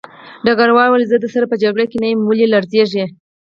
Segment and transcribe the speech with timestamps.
[0.45, 3.05] ډګروال وویل زه درسره په جګړه کې نه یم ولې لړزېږې